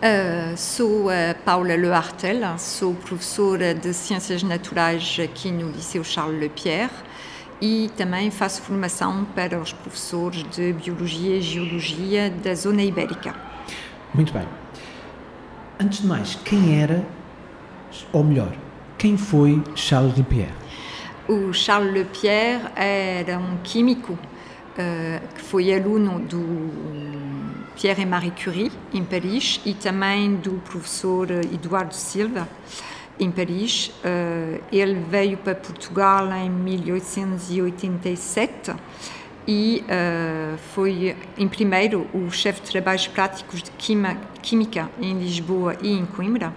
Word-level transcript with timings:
Uh, 0.00 0.56
sou 0.56 1.10
a 1.10 1.34
Paula 1.44 1.76
Lehartel, 1.76 2.56
sou 2.56 2.94
professora 2.94 3.74
de 3.74 3.92
Ciências 3.92 4.42
Naturais 4.42 5.18
aqui 5.22 5.50
no 5.50 5.70
Liceu 5.70 6.02
Charles 6.02 6.40
Lepierre 6.40 6.94
e 7.60 7.90
também 7.98 8.30
faço 8.30 8.62
formação 8.62 9.26
para 9.26 9.60
os 9.60 9.74
professores 9.74 10.42
de 10.44 10.72
Biologia 10.72 11.36
e 11.36 11.42
Geologia 11.42 12.30
da 12.30 12.54
Zona 12.54 12.82
Ibérica. 12.82 13.34
Muito 14.14 14.32
bem. 14.32 14.48
Antes 15.78 16.00
de 16.00 16.06
mais, 16.06 16.34
quem 16.46 16.80
era, 16.80 17.04
ou 18.10 18.24
melhor, 18.24 18.56
quem 18.96 19.18
foi 19.18 19.62
Charles 19.74 20.16
Lepierre? 20.16 20.54
O 21.28 21.52
Charles 21.52 21.92
Lepierre 21.92 22.70
era 22.74 23.38
um 23.38 23.58
químico 23.62 24.14
uh, 24.14 25.28
que 25.34 25.42
foi 25.42 25.74
aluno 25.74 26.20
do 26.20 27.29
Pierre 27.76 28.02
e 28.02 28.06
Marie 28.06 28.32
Curie, 28.32 28.72
em 28.92 29.04
Paris, 29.04 29.60
e 29.64 29.72
também 29.74 30.34
do 30.36 30.60
professor 30.64 31.30
Eduardo 31.30 31.94
Silva, 31.94 32.48
em 33.18 33.30
Paris. 33.30 33.92
Uh, 34.04 34.60
ele 34.72 34.94
veio 35.08 35.36
para 35.36 35.54
Portugal 35.54 36.32
em 36.32 36.50
1887 36.50 38.72
e 39.46 39.84
uh, 39.84 40.58
foi, 40.74 41.14
em 41.36 41.46
primeiro, 41.48 42.06
o 42.14 42.30
chefe 42.30 42.62
de 42.62 42.70
trabalhos 42.70 43.06
práticos 43.08 43.62
de 43.62 43.70
Química 44.42 44.88
em 45.00 45.18
Lisboa 45.18 45.76
e 45.82 45.92
em 45.92 46.06
Coimbra. 46.06 46.54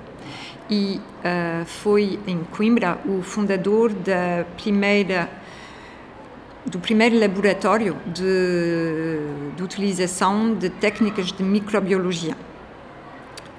E 0.69 0.99
uh, 0.99 1.65
foi 1.65 2.17
em 2.25 2.45
Coimbra 2.45 2.97
o 3.05 3.21
fundador 3.21 3.91
da 3.91 4.45
primeira 4.57 5.29
do 6.65 6.79
primeiro 6.79 7.19
laboratório 7.19 7.97
de, 8.07 9.53
de 9.55 9.63
utilização 9.63 10.53
de 10.55 10.69
técnicas 10.69 11.31
de 11.31 11.43
microbiologia. 11.43 12.35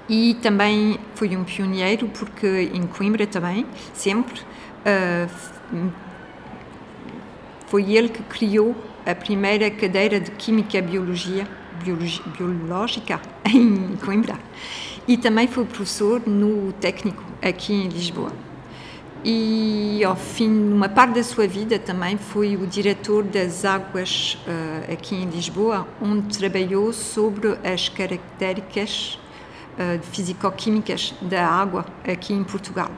E 0.07 0.35
também 0.35 0.99
foi 1.15 1.35
um 1.35 1.43
pioneiro, 1.43 2.07
porque 2.09 2.69
em 2.73 2.85
Coimbra 2.85 3.25
também, 3.25 3.65
sempre, 3.93 4.39
uh, 4.41 5.91
foi 7.67 7.91
ele 7.91 8.09
que 8.09 8.21
criou 8.23 8.75
a 9.05 9.15
primeira 9.15 9.69
cadeira 9.71 10.19
de 10.19 10.31
Química 10.31 10.81
Biologia 10.81 11.47
Biológica 12.37 13.19
em 13.45 13.95
Coimbra. 13.97 14.37
E 15.07 15.17
também 15.17 15.47
foi 15.47 15.65
professor 15.65 16.21
no 16.25 16.71
técnico 16.73 17.23
aqui 17.41 17.73
em 17.73 17.87
Lisboa 17.87 18.44
e 19.27 20.03
ao 20.03 20.15
fim, 20.15 20.51
uma 20.71 20.87
parte 20.87 21.15
da 21.15 21.23
sua 21.23 21.47
vida 21.47 21.79
também 21.79 22.15
foi 22.15 22.55
o 22.55 22.67
diretor 22.67 23.23
das 23.23 23.65
águas 23.65 24.37
uh, 24.45 24.93
aqui 24.93 25.15
em 25.15 25.27
Lisboa, 25.27 25.87
onde 25.99 26.37
trabalhou 26.37 26.93
sobre 26.93 27.57
as 27.63 27.89
características 27.89 29.17
uh, 29.79 29.99
físico-químicas 30.03 31.15
da 31.23 31.43
água 31.43 31.87
aqui 32.07 32.33
em 32.33 32.43
Portugal. 32.43 32.91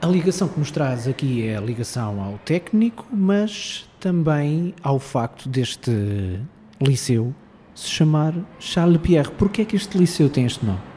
A 0.00 0.06
ligação 0.06 0.48
que 0.48 0.58
nos 0.58 0.70
traz 0.70 1.06
aqui 1.06 1.46
é 1.46 1.58
a 1.58 1.60
ligação 1.60 2.18
ao 2.22 2.38
técnico, 2.38 3.06
mas 3.12 3.86
também 4.00 4.74
ao 4.82 4.98
facto 4.98 5.50
deste 5.50 6.40
liceu 6.80 7.34
se 7.74 7.90
chamar 7.90 8.32
Charles 8.58 9.02
Pierre. 9.02 9.30
Porquê 9.32 9.60
é 9.60 9.64
que 9.66 9.76
este 9.76 9.98
liceu 9.98 10.30
tem 10.30 10.46
este 10.46 10.64
nome? 10.64 10.95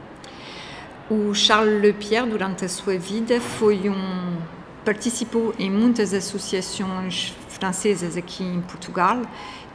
O 1.09 1.33
Charles 1.33 1.81
Lepierre, 1.81 2.29
durante 2.29 2.65
a 2.65 2.69
sua 2.69 2.95
vida, 2.99 3.41
foi 3.41 3.89
um 3.89 4.37
participou 4.85 5.55
em 5.57 5.69
muitas 5.69 6.13
associações 6.13 7.33
francesas 7.47 8.15
aqui 8.15 8.43
em 8.43 8.61
Portugal 8.61 9.23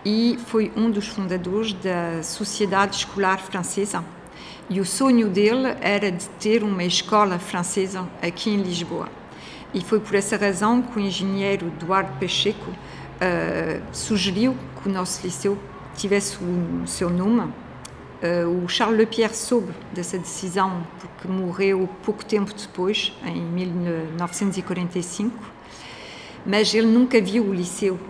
e 0.05 0.38
foi 0.46 0.70
um 0.77 0.88
dos 0.88 1.08
fundadores 1.08 1.72
da 1.72 2.22
Sociedade 2.22 2.98
Escolar 2.98 3.38
Francesa. 3.38 4.05
E 4.70 4.80
o 4.80 4.84
sonho 4.84 5.28
dele 5.28 5.77
era 5.80 6.12
de 6.12 6.28
ter 6.38 6.62
uma 6.62 6.84
escola 6.84 7.36
francesa 7.40 8.08
aqui 8.22 8.50
em 8.50 8.62
Lisboa. 8.62 9.08
E 9.74 9.80
foi 9.82 9.98
por 9.98 10.14
essa 10.14 10.36
razão 10.36 10.82
que 10.82 10.96
o 10.96 11.00
engenheiro 11.00 11.66
Eduardo 11.66 12.12
Pacheco 12.20 12.70
uh, 12.70 13.83
sugeriu 13.90 14.56
que 14.80 14.89
o 14.89 14.92
nosso 14.92 15.20
liceu 15.24 15.58
tivesse 15.96 16.36
o 16.36 16.86
seu 16.86 17.11
nome 17.11 17.52
o 18.46 18.68
Charles 18.68 18.98
Lepierre 18.98 19.35
soube 19.35 19.73
dessa 19.92 20.18
decisão 20.18 20.83
porque 20.98 21.29
morreu 21.29 21.89
pouco 22.05 22.24
tempo 22.24 22.52
depois, 22.55 23.12
em 23.24 23.40
1945, 23.40 25.36
mas 26.46 26.74
ele 26.74 26.86
nunca 26.86 27.20
viu 27.20 27.45
o 27.45 27.55
liceu 27.55 27.95
uh, 27.95 28.01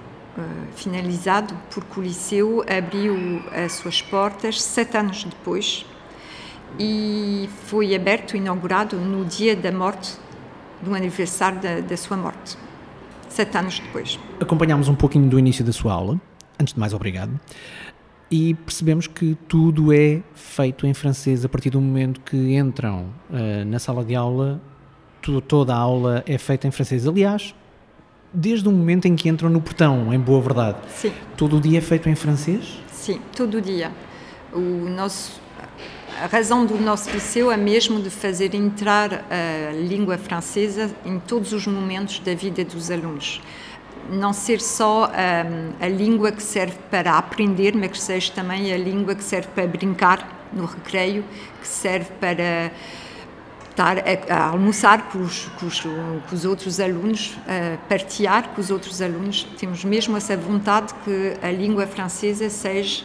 finalizado 0.77 1.57
porque 1.73 1.99
o 1.99 2.03
liceu 2.03 2.65
abriu 2.69 3.43
as 3.53 3.73
suas 3.73 4.01
portas 4.03 4.63
sete 4.63 4.97
anos 4.97 5.25
depois 5.25 5.85
e 6.79 7.49
foi 7.67 7.95
aberto, 7.95 8.37
inaugurado 8.37 8.97
no 8.97 9.25
dia 9.25 9.55
da 9.57 9.73
morte, 9.73 10.13
do 10.83 10.95
aniversário 10.95 11.61
da, 11.61 11.81
da 11.81 11.97
sua 11.97 12.17
morte, 12.17 12.57
sete 13.29 13.57
anos 13.57 13.79
depois. 13.81 14.19
Acompanhámos 14.41 14.89
um 14.89 14.95
pouquinho 14.95 15.29
do 15.29 15.39
início 15.39 15.65
da 15.65 15.73
sua 15.73 15.93
aula. 15.93 16.21
Antes 16.59 16.75
de 16.75 16.81
mais, 16.81 16.93
obrigado 16.95 17.41
e 18.35 18.53
percebemos 18.53 19.07
que 19.07 19.37
tudo 19.47 19.93
é 19.93 20.21
feito 20.35 20.89
em 20.89 20.93
francês 20.93 21.45
a 21.45 21.49
partir 21.49 21.71
do 21.71 21.81
momento 21.81 22.21
que 22.21 22.57
entram 22.57 23.07
uh, 23.31 23.65
na 23.65 23.79
sala 23.79 24.05
de 24.05 24.17
aula, 24.17 24.61
toda 25.47 25.73
a 25.73 25.77
aula 25.77 26.21
é 26.27 26.37
feita 26.37 26.67
em 26.67 26.73
francês. 26.73 27.07
Aliás, 27.07 27.55
desde 28.33 28.69
o 28.69 28.73
momento 28.73 29.07
em 29.07 29.15
que 29.15 29.29
entram 29.29 29.49
no 29.49 29.61
portão, 29.61 30.13
em 30.13 30.19
boa 30.19 30.43
verdade. 30.43 30.79
Sim. 30.89 31.13
Todo 31.37 31.59
o 31.59 31.61
dia 31.61 31.79
é 31.79 31.81
feito 31.81 32.09
em 32.09 32.17
francês? 32.17 32.83
Sim, 32.91 33.21
todo 33.37 33.59
o 33.59 33.61
dia. 33.61 33.93
O 34.53 34.59
nosso, 34.59 35.41
a 36.21 36.27
razão 36.27 36.67
do 36.67 36.77
nosso 36.77 37.13
liceu 37.13 37.53
é 37.53 37.57
mesmo 37.57 38.03
de 38.03 38.11
fazer 38.11 38.53
entrar 38.53 39.25
a 39.31 39.73
língua 39.75 40.19
francesa 40.19 40.91
em 41.07 41.21
todos 41.21 41.53
os 41.53 41.69
momentos 41.69 42.19
da 42.19 42.35
vida 42.35 42.65
dos 42.65 42.91
alunos 42.91 43.41
não 44.11 44.33
ser 44.33 44.61
só 44.61 45.07
um, 45.07 45.85
a 45.85 45.89
língua 45.89 46.33
que 46.33 46.43
serve 46.43 46.77
para 46.91 47.17
aprender, 47.17 47.75
mas 47.75 47.91
que 47.91 47.99
seja 47.99 48.33
também 48.33 48.73
a 48.73 48.77
língua 48.77 49.15
que 49.15 49.25
serve 49.25 49.49
para 49.55 49.67
brincar 49.67 50.49
no 50.53 50.65
recreio, 50.65 51.25
que 51.61 51.67
serve 51.67 52.11
para 52.21 52.73
estar 53.71 53.99
a, 53.99 54.35
a 54.35 54.49
almoçar 54.49 55.11
com 55.11 55.19
os, 55.19 55.47
com, 55.59 55.67
os, 55.67 55.81
com 55.81 56.35
os, 56.35 56.45
outros 56.45 56.79
alunos, 56.79 57.37
a 57.47 57.77
partilhar 57.89 58.51
com 58.51 58.61
os 58.61 58.71
outros 58.71 59.03
alunos. 59.03 59.45
Temos 59.59 59.85
mesmo 59.85 60.17
essa 60.17 60.37
vontade 60.37 60.95
que 61.05 61.37
a 61.43 61.51
língua 61.51 61.87
francesa 61.87 62.49
seja 62.49 63.05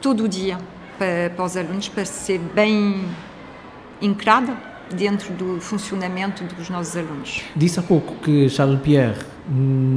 todo 0.00 0.24
o 0.24 0.28
dia 0.28 0.58
para, 0.98 1.30
para 1.34 1.44
os 1.44 1.56
alunos, 1.56 1.88
para 1.88 2.04
ser 2.04 2.38
bem 2.38 3.08
encarada 4.02 4.73
dentro 4.92 5.32
do 5.34 5.60
funcionamento 5.60 6.44
dos 6.54 6.68
nossos 6.68 6.96
alunos. 6.96 7.42
Disse 7.54 7.78
há 7.78 7.82
pouco 7.82 8.14
que 8.16 8.48
Charles 8.48 8.80
Pierre 8.80 9.18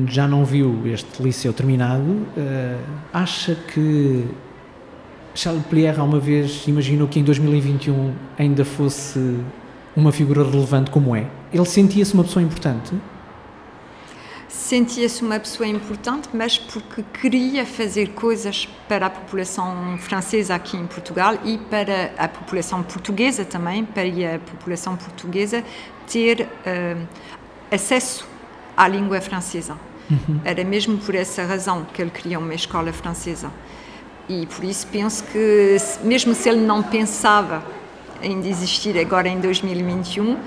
já 0.08 0.28
não 0.28 0.46
viu 0.46 0.82
este 0.86 1.22
liceu 1.22 1.54
terminado. 1.54 2.04
Uh, 2.04 2.80
acha 3.14 3.56
que 3.56 4.26
Charles 5.34 5.66
Pierre, 5.68 6.00
uma 6.02 6.20
vez, 6.20 6.68
imaginou 6.68 7.08
que 7.08 7.20
em 7.20 7.24
2021 7.24 8.14
ainda 8.38 8.66
fosse 8.66 9.40
uma 9.96 10.12
figura 10.12 10.44
relevante 10.44 10.92
como 10.92 11.16
é? 11.16 11.28
Ele 11.54 11.66
sentia-se 11.66 12.14
uma 12.14 12.24
pessoa 12.24 12.44
importante? 12.44 12.94
Sentia-se 14.48 15.24
uma 15.24 15.40
pessoa 15.40 15.68
importante, 15.68 16.30
mas 16.34 16.58
porque 16.58 17.04
queria 17.20 17.66
fazer 17.66 18.10
coisas 18.10 18.68
para 18.88 19.08
a 19.08 19.10
população 19.10 19.98
francesa 19.98 20.56
aqui 20.56 20.78
em 20.78 20.88
Portugal 20.88 21.36
e 21.44 21.58
para 21.58 22.14
a 22.18 22.28
população 22.28 22.82
portuguesa 22.82 23.44
também, 23.44 23.84
para 23.84 24.04
a 24.36 24.40
população 24.40 24.96
portuguesa 24.96 25.64
ter 26.12 26.42
uh, 26.42 27.08
acesso 27.72 28.28
à 28.76 28.88
língua 28.88 29.20
francesa. 29.20 29.78
Uhum. 30.10 30.40
Era 30.46 30.64
mesmo 30.64 30.98
por 30.98 31.14
essa 31.16 31.44
razão 31.44 31.86
que 31.94 32.02
ele 32.02 32.12
queria 32.12 32.40
uma 32.40 32.54
escola 32.54 32.94
francesa. 32.94 33.52
E 34.30 34.46
por 34.46 34.64
isso 34.64 34.88
penso 34.88 35.24
que, 35.26 35.78
mesmo 36.04 36.34
se 36.34 36.50
ele 36.50 36.62
não 36.62 36.82
pensava 36.82 37.64
em 38.22 38.40
desistir 38.42 38.98
agora 38.98 39.28
em 39.28 39.40
2021, 39.40 40.38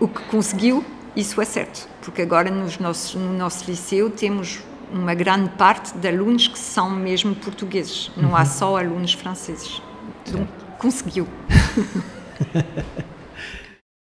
o 0.00 0.08
que 0.08 0.22
conseguiu 0.24 0.84
isso 1.14 1.40
é 1.40 1.44
certo, 1.44 1.88
porque 2.02 2.22
agora 2.22 2.50
nos 2.50 2.78
nossos, 2.78 3.14
no 3.14 3.32
nosso 3.32 3.70
liceu 3.70 4.10
temos 4.10 4.60
uma 4.92 5.14
grande 5.14 5.50
parte 5.50 5.96
de 5.96 6.08
alunos 6.08 6.48
que 6.48 6.58
são 6.58 6.90
mesmo 6.90 7.34
portugueses, 7.34 8.10
não 8.16 8.30
uhum. 8.30 8.36
há 8.36 8.44
só 8.44 8.76
alunos 8.76 9.12
franceses. 9.12 9.82
Então, 10.26 10.46
conseguiu. 10.78 11.26